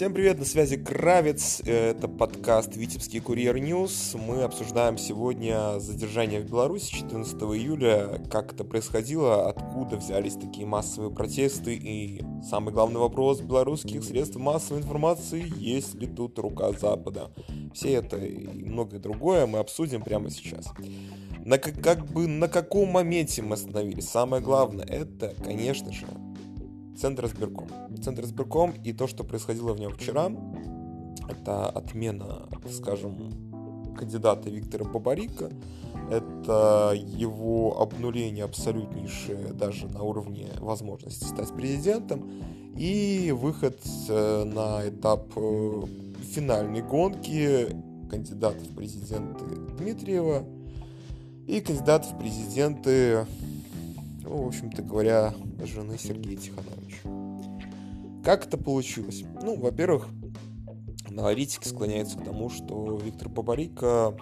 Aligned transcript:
Всем 0.00 0.14
привет, 0.14 0.38
на 0.38 0.46
связи 0.46 0.78
Кравец, 0.78 1.60
это 1.66 2.08
подкаст 2.08 2.74
«Витебский 2.74 3.20
курьер 3.20 3.58
News». 3.58 4.14
Мы 4.14 4.44
обсуждаем 4.44 4.96
сегодня 4.96 5.78
задержание 5.78 6.40
в 6.40 6.46
Беларуси 6.46 6.90
14 6.90 7.34
июля, 7.42 8.18
как 8.30 8.54
это 8.54 8.64
происходило, 8.64 9.50
откуда 9.50 9.98
взялись 9.98 10.36
такие 10.36 10.66
массовые 10.66 11.14
протесты 11.14 11.74
и 11.74 12.24
самый 12.42 12.72
главный 12.72 12.98
вопрос 12.98 13.42
белорусских 13.42 14.02
средств 14.02 14.36
массовой 14.36 14.80
информации, 14.80 15.44
есть 15.58 15.94
ли 15.96 16.06
тут 16.06 16.38
рука 16.38 16.72
Запада. 16.72 17.30
Все 17.74 17.92
это 17.92 18.16
и 18.16 18.46
многое 18.64 19.00
другое 19.00 19.44
мы 19.44 19.58
обсудим 19.58 20.00
прямо 20.00 20.30
сейчас. 20.30 20.72
На, 21.44 21.58
как 21.58 22.06
бы 22.06 22.26
на 22.26 22.48
каком 22.48 22.88
моменте 22.88 23.42
мы 23.42 23.52
остановились? 23.52 24.08
Самое 24.08 24.42
главное, 24.42 24.86
это, 24.86 25.34
конечно 25.44 25.92
же, 25.92 26.06
Центр 27.00 27.24
избирком. 27.24 27.68
Центр 28.02 28.24
избирком 28.24 28.74
и 28.84 28.92
то, 28.92 29.06
что 29.06 29.24
происходило 29.24 29.72
в 29.72 29.80
нем 29.80 29.90
вчера, 29.92 30.30
это 31.30 31.70
отмена, 31.70 32.46
скажем, 32.70 33.16
кандидата 33.96 34.50
Виктора 34.50 34.84
Бабарика, 34.84 35.50
это 36.10 36.92
его 36.94 37.80
обнуление 37.80 38.44
абсолютнейшее 38.44 39.54
даже 39.54 39.86
на 39.86 40.02
уровне 40.02 40.48
возможности 40.58 41.24
стать 41.24 41.54
президентом 41.54 42.30
и 42.76 43.34
выход 43.34 43.78
э, 44.08 44.44
на 44.44 44.86
этап 44.86 45.32
э, 45.36 45.82
финальной 46.34 46.82
гонки 46.82 47.68
кандидатов 48.10 48.62
в 48.62 48.74
президенты 48.74 49.44
Дмитриева 49.78 50.44
и 51.46 51.60
кандидатов 51.60 52.12
в 52.12 52.18
президенты 52.18 53.26
ну, 54.22 54.44
в 54.44 54.48
общем-то 54.48 54.82
говоря, 54.82 55.34
жены 55.64 55.96
Сергея 55.98 56.36
Тихановича. 56.36 57.08
Как 58.24 58.46
это 58.46 58.58
получилось? 58.58 59.24
Ну, 59.42 59.56
во-первых, 59.56 60.08
аналитики 61.06 61.66
склоняются 61.66 62.18
к 62.18 62.24
тому, 62.24 62.50
что 62.50 62.98
Виктор 63.02 63.28
Бабарика 63.28 64.14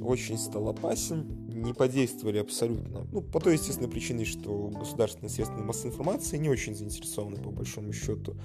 очень 0.00 0.38
стал 0.38 0.68
опасен, 0.68 1.48
не 1.48 1.72
подействовали 1.72 2.38
абсолютно. 2.38 3.06
Ну, 3.12 3.20
по 3.20 3.40
той 3.40 3.54
естественной 3.54 3.90
причине, 3.90 4.24
что 4.24 4.68
государственные 4.68 5.30
средства 5.30 5.56
массовой 5.58 5.92
информации 5.92 6.36
не 6.36 6.48
очень 6.48 6.74
заинтересованы, 6.74 7.36
по 7.36 7.50
большому 7.50 7.92
счету, 7.92 8.36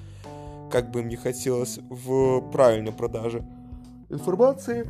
как 0.71 0.91
бы 0.91 1.01
им 1.01 1.09
не 1.09 1.15
хотелось, 1.15 1.79
в 1.89 2.41
правильной 2.51 2.91
продаже 2.91 3.45
информации. 4.09 4.89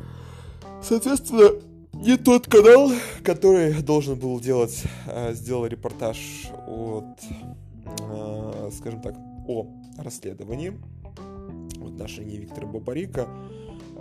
Соответственно, 0.82 1.50
не 2.00 2.16
тот 2.16 2.46
канал, 2.46 2.90
который 3.22 3.82
должен 3.82 4.18
был 4.18 4.40
делать, 4.40 4.82
э, 5.06 5.34
сделал 5.34 5.66
репортаж 5.66 6.48
от, 6.66 7.20
э, 8.00 8.70
скажем 8.76 9.02
так, 9.02 9.16
о 9.46 9.66
расследовании 9.98 10.72
в 11.76 11.86
отношении 11.88 12.38
Виктора 12.38 12.66
Бабарика. 12.66 13.28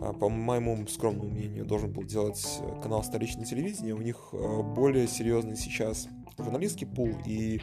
А, 0.01 0.13
по 0.13 0.29
моему 0.29 0.87
скромному 0.87 1.29
мнению, 1.29 1.65
должен 1.65 1.91
был 1.91 2.03
делать 2.03 2.41
канал 2.81 3.03
столичное 3.03 3.45
телевидение. 3.45 3.93
У 3.93 4.01
них 4.01 4.29
э, 4.31 4.61
более 4.61 5.07
серьезный 5.07 5.57
сейчас 5.57 6.07
журналистский 6.37 6.87
пул, 6.87 7.11
и 7.25 7.61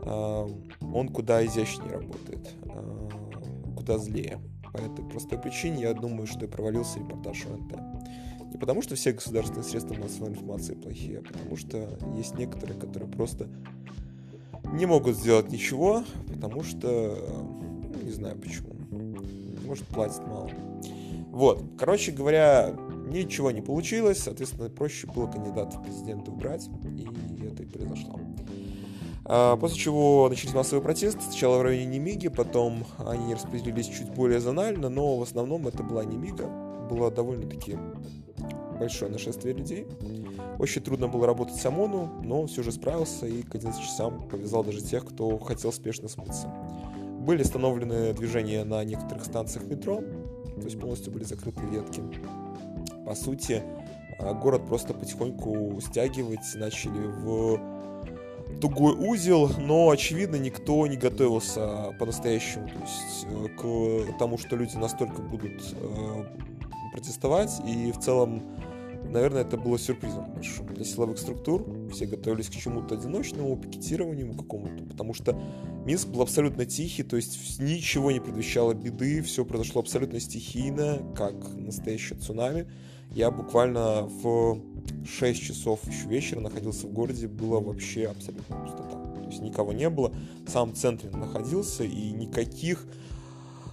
он 0.00 1.08
куда 1.08 1.44
изящнее 1.44 1.90
работает, 1.90 2.54
куда 3.76 3.98
злее. 3.98 4.38
По 4.72 4.78
этой 4.78 5.04
простой 5.04 5.38
причине 5.38 5.82
я 5.82 5.92
думаю, 5.92 6.26
что 6.26 6.44
и 6.44 6.48
провалился 6.48 7.00
репортаж 7.00 7.44
ОНТ. 7.46 7.76
Не 8.52 8.58
потому, 8.58 8.82
что 8.82 8.94
все 8.94 9.12
государственные 9.12 9.64
средства 9.64 9.94
массовой 9.94 10.30
информации 10.30 10.74
плохие, 10.74 11.18
а 11.18 11.22
потому 11.22 11.56
что 11.56 11.98
есть 12.16 12.38
некоторые, 12.38 12.78
которые 12.78 13.10
просто 13.10 13.48
не 14.72 14.86
могут 14.86 15.16
сделать 15.16 15.50
ничего, 15.50 16.04
потому 16.28 16.62
что, 16.62 17.16
ну, 17.82 18.02
не 18.02 18.10
знаю 18.10 18.38
почему, 18.38 18.74
может 19.66 19.86
платят 19.86 20.26
мало. 20.26 20.50
Вот, 21.30 21.62
короче 21.78 22.10
говоря, 22.12 22.74
ничего 23.06 23.50
не 23.50 23.60
получилось, 23.60 24.18
соответственно, 24.18 24.70
проще 24.70 25.06
было 25.06 25.26
кандидата 25.26 25.78
в 25.78 25.84
президенты 25.84 26.30
убрать, 26.30 26.68
и 26.96 27.44
это 27.44 27.62
и 27.62 27.66
произошло. 27.66 28.18
А, 29.30 29.56
после 29.56 29.78
чего 29.78 30.26
начались 30.30 30.54
массовые 30.54 30.82
протесты, 30.82 31.20
сначала 31.20 31.58
в 31.58 31.62
районе 31.62 31.86
Немиги, 31.98 32.28
потом 32.28 32.84
они 32.98 33.34
распределились 33.34 33.86
чуть 33.86 34.10
более 34.10 34.40
зонально, 34.40 34.88
но 34.88 35.18
в 35.18 35.22
основном 35.22 35.68
это 35.68 35.82
была 35.82 36.02
Немига, 36.04 36.46
было 36.88 37.10
довольно-таки 37.10 37.76
большое 38.78 39.10
нашествие 39.10 39.54
людей. 39.54 39.86
Очень 40.58 40.82
трудно 40.82 41.08
было 41.08 41.26
работать 41.26 41.56
самону, 41.56 42.10
но 42.24 42.46
все 42.46 42.62
же 42.62 42.72
справился 42.72 43.26
и 43.26 43.42
к 43.42 43.54
11 43.54 43.82
часам 43.82 44.28
повязал 44.28 44.64
даже 44.64 44.80
тех, 44.80 45.04
кто 45.04 45.36
хотел 45.38 45.72
спешно 45.72 46.08
смыться. 46.08 46.48
Были 47.20 47.42
остановлены 47.42 48.14
движения 48.14 48.64
на 48.64 48.82
некоторых 48.82 49.26
станциях 49.26 49.66
метро, 49.66 50.00
то 50.00 50.62
есть 50.62 50.80
полностью 50.80 51.12
были 51.12 51.24
закрыты 51.24 51.60
ветки. 51.66 52.02
По 53.04 53.14
сути, 53.14 53.62
а, 54.18 54.32
город 54.32 54.66
просто 54.66 54.94
потихоньку 54.94 55.78
стягивать 55.82 56.54
начали 56.54 56.98
в 56.98 57.77
тугой 58.60 58.94
узел, 58.94 59.50
но, 59.58 59.90
очевидно, 59.90 60.36
никто 60.36 60.86
не 60.86 60.96
готовился 60.96 61.94
по-настоящему 61.98 62.68
то 62.68 62.80
есть, 62.80 63.26
э, 63.26 64.12
к 64.12 64.18
тому, 64.18 64.38
что 64.38 64.56
люди 64.56 64.76
настолько 64.76 65.22
будут 65.22 65.62
э, 65.72 66.24
протестовать, 66.92 67.52
и 67.66 67.92
в 67.92 67.98
целом 67.98 68.42
Наверное, 69.10 69.42
это 69.42 69.56
было 69.56 69.78
сюрпризом 69.78 70.30
большим 70.34 70.66
для 70.66 70.84
силовых 70.84 71.18
структур. 71.18 71.64
Все 71.92 72.06
готовились 72.06 72.48
к 72.48 72.52
чему-то 72.52 72.94
одиночному, 72.94 73.56
пикетированию 73.56 74.34
какому-то, 74.34 74.84
потому 74.84 75.14
что 75.14 75.40
Минск 75.86 76.08
был 76.08 76.20
абсолютно 76.20 76.66
тихий, 76.66 77.04
то 77.04 77.16
есть 77.16 77.58
ничего 77.58 78.10
не 78.10 78.20
предвещало 78.20 78.74
беды, 78.74 79.22
все 79.22 79.44
произошло 79.44 79.80
абсолютно 79.80 80.20
стихийно, 80.20 81.00
как 81.16 81.34
настоящее 81.54 82.18
цунами. 82.18 82.66
Я 83.10 83.30
буквально 83.30 84.02
в 84.02 84.60
6 85.06 85.40
часов 85.42 85.80
еще 85.86 86.08
вечера 86.08 86.40
находился 86.40 86.86
в 86.86 86.92
городе, 86.92 87.28
было 87.28 87.60
вообще 87.60 88.06
абсолютно 88.06 88.56
пустота. 88.56 88.96
То 89.14 89.28
есть 89.28 89.42
никого 89.42 89.72
не 89.72 89.88
было, 89.90 90.12
в 90.46 90.50
самом 90.50 90.74
центре 90.74 91.10
находился, 91.10 91.84
и 91.84 92.10
никаких 92.10 92.86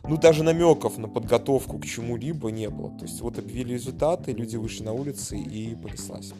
ну, 0.08 0.18
даже 0.18 0.44
намеков 0.44 0.98
на 0.98 1.08
подготовку 1.08 1.80
к 1.80 1.86
чему-либо 1.86 2.52
не 2.52 2.70
было. 2.70 2.92
То 2.92 3.06
есть 3.06 3.22
вот 3.22 3.40
объявили 3.40 3.74
результаты, 3.74 4.32
люди 4.34 4.56
вышли 4.56 4.84
на 4.84 4.94
улицы 4.94 5.38
и 5.38 5.76
понеслась. 5.76 6.34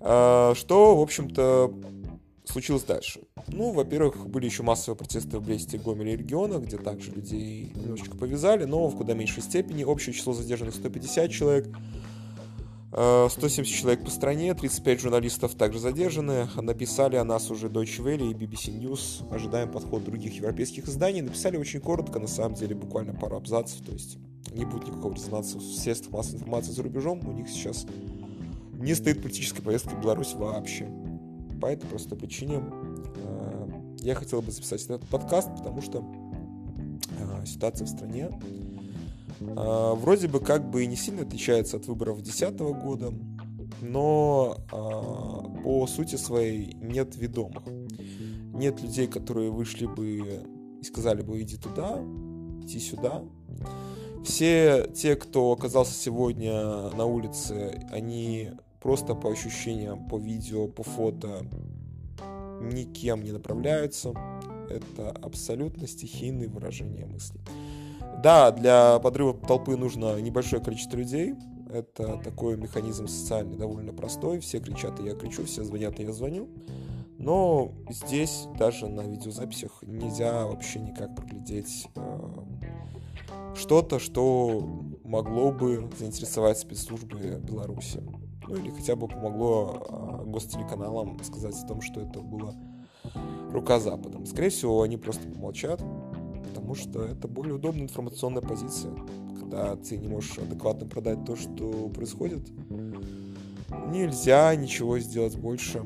А, 0.00 0.54
что, 0.54 0.96
в 0.96 1.00
общем-то, 1.00 1.74
случилось 2.44 2.84
дальше? 2.84 3.20
Ну, 3.48 3.72
во-первых, 3.72 4.28
были 4.28 4.46
еще 4.46 4.62
массовые 4.62 4.96
протесты 4.96 5.38
в 5.38 5.42
Бресте, 5.42 5.78
Гомеле 5.78 6.14
и 6.14 6.16
регионах, 6.16 6.62
где 6.62 6.76
также 6.76 7.10
людей 7.10 7.72
немножечко 7.74 8.16
повязали, 8.16 8.64
но 8.64 8.86
в 8.88 8.96
куда 8.96 9.14
меньшей 9.14 9.42
степени. 9.42 9.84
Общее 9.84 10.14
число 10.14 10.32
задержанных 10.32 10.74
150 10.74 11.30
человек. 11.30 11.68
170 12.94 13.58
э, 13.58 13.64
человек 13.64 14.04
по 14.04 14.10
стране, 14.10 14.54
35 14.54 15.00
журналистов 15.00 15.54
также 15.56 15.80
задержаны. 15.80 16.48
Написали 16.54 17.16
о 17.16 17.24
нас 17.24 17.50
уже 17.50 17.66
Deutsche 17.66 18.04
Welle 18.04 18.30
и 18.30 18.34
BBC 18.34 18.78
News. 18.78 19.28
Ожидаем 19.34 19.72
подход 19.72 20.04
других 20.04 20.34
европейских 20.36 20.86
изданий. 20.86 21.20
Написали 21.20 21.56
очень 21.56 21.80
коротко, 21.80 22.20
на 22.20 22.28
самом 22.28 22.54
деле, 22.54 22.76
буквально 22.76 23.12
пару 23.12 23.36
абзацев. 23.36 23.84
То 23.84 23.92
есть 23.92 24.18
не 24.52 24.64
будет 24.64 24.86
никакого 24.86 25.12
резонанса 25.12 25.58
в 25.58 25.62
средствах 25.62 26.12
массовой 26.12 26.36
информации 26.36 26.70
за 26.70 26.82
рубежом. 26.84 27.20
У 27.26 27.32
них 27.32 27.48
сейчас 27.48 27.84
не 28.74 28.94
стоит 28.94 29.22
политическая 29.22 29.62
повестка 29.62 29.90
в 29.90 30.00
Беларусь 30.00 30.34
вообще. 30.34 30.88
По 31.60 31.66
этой 31.66 31.86
простой 31.88 32.16
причине 32.16 32.62
э, 33.16 33.68
я 34.02 34.14
хотел 34.14 34.40
бы 34.40 34.52
записать 34.52 34.84
этот 34.84 35.04
подкаст, 35.08 35.48
потому 35.56 35.82
что 35.82 36.04
э, 37.18 37.44
ситуация 37.44 37.86
в 37.86 37.90
стране 37.90 38.30
а, 39.40 39.94
вроде 39.94 40.28
бы 40.28 40.40
как 40.40 40.68
бы 40.70 40.84
и 40.84 40.86
не 40.86 40.96
сильно 40.96 41.22
отличается 41.22 41.76
от 41.76 41.86
выборов 41.86 42.22
2010 42.22 42.58
года, 42.82 43.12
но 43.80 44.56
а, 44.72 45.62
по 45.62 45.86
сути 45.86 46.16
своей 46.16 46.74
нет 46.74 47.16
ведомых. 47.16 47.64
Нет 48.54 48.80
людей, 48.82 49.06
которые 49.08 49.50
вышли 49.50 49.86
бы 49.86 50.40
и 50.80 50.84
сказали 50.84 51.22
бы 51.22 51.42
иди 51.42 51.56
туда, 51.56 52.00
иди 52.62 52.78
сюда. 52.78 53.22
Все 54.24 54.88
те, 54.94 55.16
кто 55.16 55.52
оказался 55.52 55.92
сегодня 55.92 56.90
на 56.90 57.04
улице, 57.04 57.86
они 57.90 58.52
просто 58.80 59.14
по 59.14 59.30
ощущениям, 59.30 60.08
по 60.08 60.18
видео, 60.18 60.66
по 60.68 60.82
фото 60.82 61.46
никем 62.60 63.22
не 63.22 63.32
направляются. 63.32 64.14
Это 64.70 65.10
абсолютно 65.10 65.86
стихийные 65.86 66.48
выражения 66.48 67.06
мыслей. 67.06 67.40
Да, 68.22 68.50
для 68.50 68.98
подрыва 69.00 69.34
толпы 69.34 69.76
нужно 69.76 70.20
небольшое 70.20 70.62
количество 70.62 70.96
людей. 70.96 71.34
Это 71.70 72.18
такой 72.18 72.56
механизм 72.56 73.08
социальный 73.08 73.56
довольно 73.56 73.92
простой. 73.92 74.40
Все 74.40 74.60
кричат, 74.60 75.00
и 75.00 75.04
я 75.04 75.14
кричу, 75.14 75.44
все 75.44 75.64
звонят, 75.64 75.98
и 75.98 76.04
я 76.04 76.12
звоню. 76.12 76.48
Но 77.18 77.72
здесь 77.88 78.46
даже 78.58 78.88
на 78.88 79.02
видеозаписях 79.02 79.82
нельзя 79.82 80.46
вообще 80.46 80.80
никак 80.80 81.14
проглядеть 81.14 81.88
э, 81.94 82.18
что-то, 83.54 83.98
что 83.98 84.60
могло 85.04 85.52
бы 85.52 85.88
заинтересовать 85.98 86.58
спецслужбы 86.58 87.40
Беларуси. 87.42 88.02
Ну 88.46 88.56
или 88.56 88.70
хотя 88.70 88.96
бы 88.96 89.08
помогло 89.08 89.86
э, 89.88 90.24
гостелеканалам 90.26 91.18
сказать 91.22 91.54
о 91.62 91.66
том, 91.66 91.80
что 91.80 92.00
это 92.00 92.20
была 92.20 92.54
рука 93.52 93.78
Запада. 93.78 94.24
Скорее 94.26 94.50
всего, 94.50 94.82
они 94.82 94.96
просто 94.96 95.28
помолчат, 95.28 95.80
потому 96.54 96.76
что 96.76 97.04
это 97.04 97.26
более 97.26 97.54
удобная 97.54 97.82
информационная 97.82 98.40
позиция, 98.40 98.92
когда 99.40 99.74
ты 99.74 99.96
не 99.96 100.06
можешь 100.06 100.38
адекватно 100.38 100.86
продать 100.86 101.24
то, 101.24 101.34
что 101.34 101.88
происходит. 101.88 102.48
Нельзя 103.88 104.54
ничего 104.54 105.00
сделать 105.00 105.36
больше. 105.36 105.82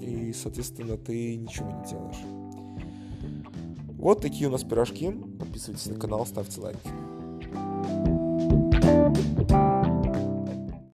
И, 0.00 0.32
соответственно, 0.32 0.96
ты 0.96 1.36
ничего 1.36 1.70
не 1.70 1.88
делаешь. 1.88 2.24
Вот 3.98 4.20
такие 4.20 4.48
у 4.48 4.52
нас 4.52 4.64
пирожки. 4.64 5.12
Подписывайтесь 5.38 5.86
на 5.86 5.94
канал, 5.94 6.26
ставьте 6.26 6.60
лайки. 6.60 8.13